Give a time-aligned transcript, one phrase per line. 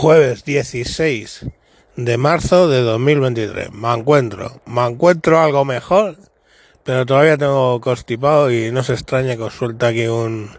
[0.00, 1.44] Jueves 16
[1.96, 3.70] de marzo de 2023.
[3.72, 6.16] Me encuentro, me encuentro algo mejor,
[6.84, 10.56] pero todavía tengo constipado y no se extraña que os suelte aquí un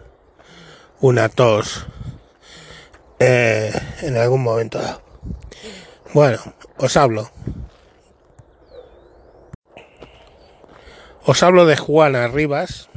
[1.00, 1.88] una tos
[3.18, 5.02] eh, en algún momento dado.
[6.14, 6.38] Bueno,
[6.76, 7.28] os hablo.
[11.24, 12.90] Os hablo de Juana Rivas,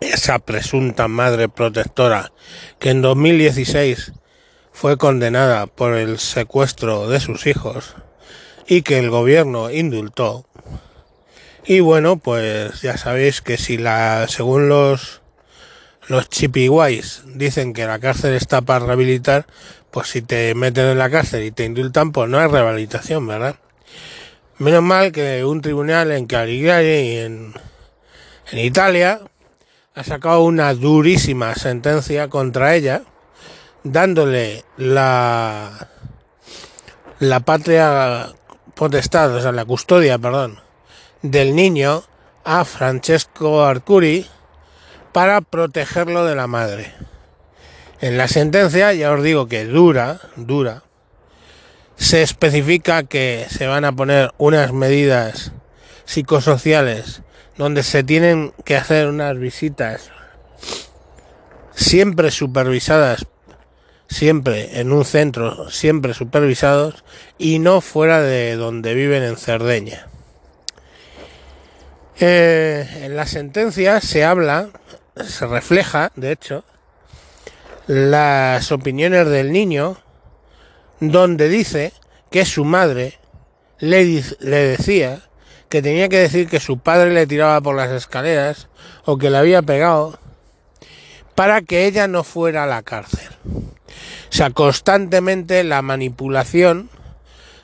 [0.00, 2.32] esa presunta madre protectora
[2.80, 4.12] que en 2016
[4.74, 7.94] fue condenada por el secuestro de sus hijos
[8.66, 10.46] y que el gobierno indultó.
[11.64, 15.22] Y bueno, pues ya sabéis que si la, según los,
[16.08, 19.46] los chipiguays dicen que la cárcel está para rehabilitar,
[19.92, 23.54] pues si te meten en la cárcel y te indultan, pues no hay rehabilitación, ¿verdad?
[24.58, 27.54] Menos mal que un tribunal en Caligari, en,
[28.50, 29.20] en Italia,
[29.94, 33.04] ha sacado una durísima sentencia contra ella,
[33.84, 35.88] dándole la,
[37.20, 38.28] la patria
[38.74, 40.58] potestad, o sea, la custodia, perdón,
[41.22, 42.02] del niño
[42.44, 44.26] a Francesco Arcuri
[45.12, 46.92] para protegerlo de la madre.
[48.00, 50.82] En la sentencia, ya os digo que dura, dura,
[51.96, 55.52] se especifica que se van a poner unas medidas
[56.04, 57.22] psicosociales
[57.56, 60.10] donde se tienen que hacer unas visitas
[61.74, 63.26] siempre supervisadas,
[64.08, 67.04] siempre en un centro, siempre supervisados
[67.38, 70.06] y no fuera de donde viven en Cerdeña.
[72.20, 74.68] Eh, en la sentencia se habla,
[75.24, 76.64] se refleja, de hecho,
[77.86, 79.96] las opiniones del niño,
[81.00, 81.92] donde dice
[82.30, 83.18] que su madre
[83.78, 85.20] le, le decía
[85.68, 88.68] que tenía que decir que su padre le tiraba por las escaleras
[89.04, 90.18] o que le había pegado
[91.34, 93.28] para que ella no fuera a la cárcel.
[93.46, 96.90] O sea, constantemente la manipulación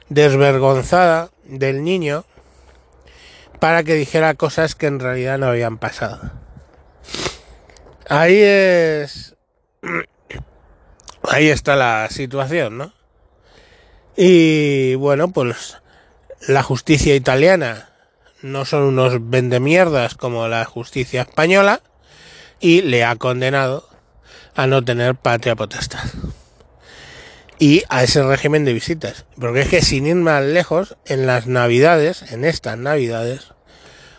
[0.08, 2.24] desvergonzada del niño
[3.58, 6.32] para que dijera cosas que en realidad no habían pasado.
[8.08, 9.36] Ahí es...
[11.22, 12.94] Ahí está la situación, ¿no?
[14.16, 15.78] Y bueno, pues
[16.48, 17.90] la justicia italiana
[18.42, 21.82] no son unos vendemierdas como la justicia española
[22.60, 23.88] y le ha condenado
[24.54, 26.04] a no tener patria potestad.
[27.58, 29.26] Y a ese régimen de visitas.
[29.38, 33.52] Porque es que sin ir más lejos, en las navidades, en estas navidades,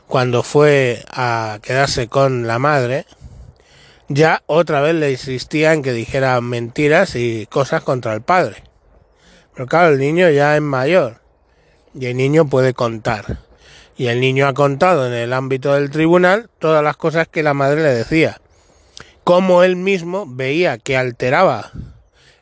[0.08, 3.06] cuando fue a quedarse con la madre,
[4.10, 8.64] ya otra vez le insistía en que dijera mentiras y cosas contra el padre.
[9.54, 11.22] Pero claro, el niño ya es mayor
[11.94, 13.40] y el niño puede contar
[13.98, 17.54] y el niño ha contado en el ámbito del tribunal todas las cosas que la
[17.54, 18.40] madre le decía.
[19.24, 21.72] Cómo él mismo veía que alteraba,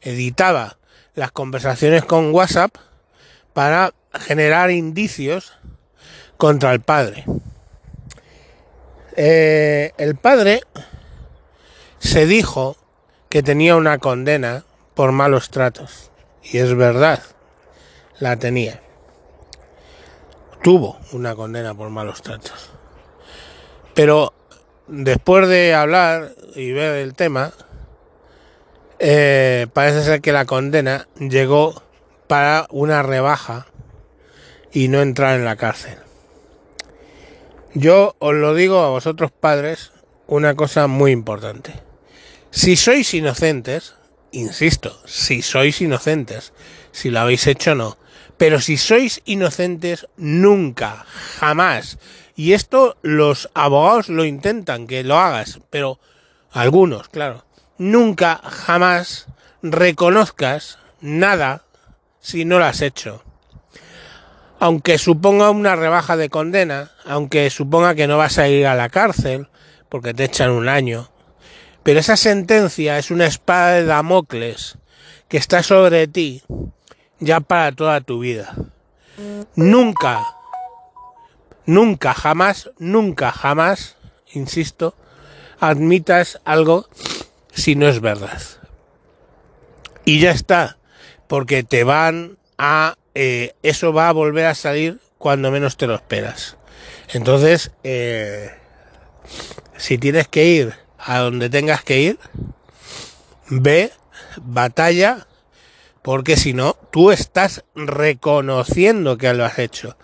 [0.02, 0.78] editaba
[1.16, 2.74] las conversaciones con WhatsApp
[3.54, 5.54] para generar indicios
[6.38, 7.26] contra el padre.
[9.18, 10.62] Eh, el padre
[11.98, 12.78] se dijo
[13.28, 16.12] que tenía una condena por malos tratos.
[16.42, 17.22] Y es verdad,
[18.20, 18.82] la tenía
[20.62, 22.70] tuvo una condena por malos tratos.
[23.94, 24.34] Pero
[24.88, 27.54] después de hablar y ver el tema,
[29.00, 31.82] eh, parece ser que la condena llegó
[32.28, 33.68] para una rebaja
[34.72, 35.98] y no entrar en la cárcel.
[37.74, 39.92] Yo os lo digo a vosotros padres
[40.28, 41.74] una cosa muy importante.
[42.52, 43.96] Si sois inocentes,
[44.32, 46.54] insisto, si sois inocentes,
[46.92, 47.98] si lo habéis hecho no,
[48.38, 51.06] pero si sois inocentes, nunca,
[51.40, 51.98] jamás.
[52.36, 56.00] Y esto los abogados lo intentan, que lo hagas, pero
[56.52, 57.44] algunos, claro.
[57.78, 59.28] Nunca, jamás
[59.62, 61.64] reconozcas nada
[62.22, 63.24] si no lo has hecho.
[64.60, 68.90] Aunque suponga una rebaja de condena, aunque suponga que no vas a ir a la
[68.90, 69.48] cárcel,
[69.90, 71.10] porque te echan un año.
[71.84, 74.78] Pero esa sentencia es una espada de Damocles
[75.28, 76.42] que está sobre ti
[77.20, 78.56] ya para toda tu vida.
[79.56, 80.26] Nunca,
[81.66, 83.98] nunca, jamás, nunca, jamás,
[84.34, 84.96] insisto,
[85.60, 86.88] admitas algo
[87.52, 88.42] si no es verdad.
[90.06, 90.78] Y ya está,
[91.28, 92.96] porque te van a...
[93.16, 96.58] Eh, eso va a volver a salir cuando menos te lo esperas.
[97.12, 98.52] Entonces, eh,
[99.78, 102.20] si tienes que ir a donde tengas que ir,
[103.50, 103.92] ve,
[104.38, 105.28] batalla,
[106.02, 109.98] porque si no, tú estás reconociendo que lo has hecho.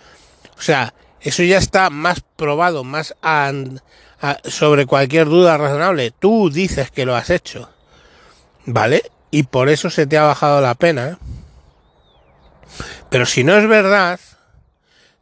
[0.57, 3.15] O sea, eso ya está más probado, más
[4.45, 6.11] sobre cualquier duda razonable.
[6.11, 7.69] Tú dices que lo has hecho.
[8.65, 9.03] ¿Vale?
[9.35, 11.19] y por eso se te ha bajado la pena.
[13.09, 14.17] Pero si no es verdad,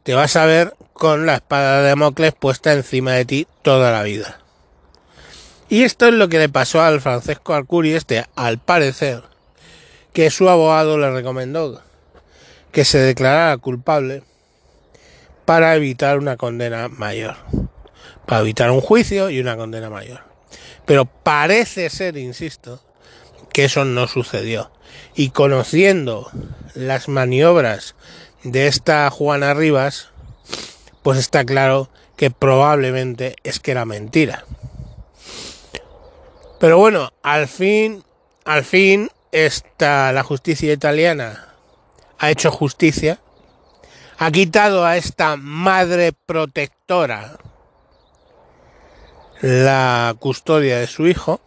[0.04, 4.04] te vas a ver con la espada de Damocles puesta encima de ti toda la
[4.04, 4.38] vida.
[5.68, 9.24] Y esto es lo que le pasó al Francesco Arcuri este, al parecer,
[10.14, 11.82] que su abogado le recomendó
[12.72, 14.22] que se declarara culpable
[15.44, 17.36] para evitar una condena mayor,
[18.24, 20.22] para evitar un juicio y una condena mayor.
[20.86, 22.80] Pero parece ser, insisto,
[23.52, 24.70] que eso no sucedió.
[25.14, 26.30] Y conociendo
[26.74, 27.94] las maniobras
[28.42, 30.10] de esta Juana Rivas,
[31.02, 34.44] pues está claro que probablemente es que era mentira.
[36.58, 38.02] Pero bueno, al fin,
[38.44, 41.48] al fin, esta, la justicia italiana
[42.20, 43.18] ha hecho justicia,
[44.16, 47.36] ha quitado a esta madre protectora
[49.40, 51.40] la custodia de su hijo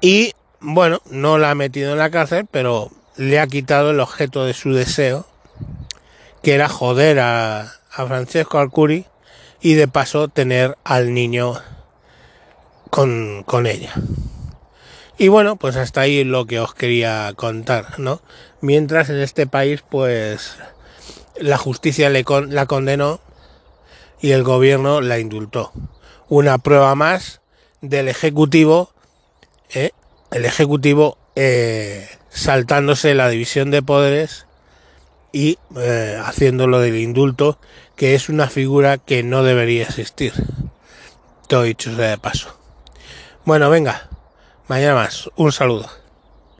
[0.00, 4.44] y bueno, no la ha metido en la cárcel, pero le ha quitado el objeto
[4.44, 5.26] de su deseo,
[6.42, 9.06] que era joder a, a Francesco Alcuri
[9.60, 11.54] y de paso tener al niño
[12.90, 13.94] con, con ella.
[15.20, 18.22] Y bueno, pues hasta ahí lo que os quería contar, ¿no?
[18.62, 20.56] Mientras en este país, pues
[21.38, 23.20] la justicia le la condenó
[24.22, 25.72] y el gobierno la indultó.
[26.30, 27.42] Una prueba más
[27.82, 28.94] del Ejecutivo
[29.74, 29.90] ¿eh?
[30.30, 34.46] el Ejecutivo eh, saltándose la división de poderes
[35.32, 37.58] y eh, haciéndolo del indulto,
[37.94, 40.32] que es una figura que no debería existir.
[41.46, 42.56] Todo dicho sea de paso.
[43.44, 44.08] Bueno, venga,
[44.70, 45.28] mañana más.
[45.34, 45.86] Un saludo.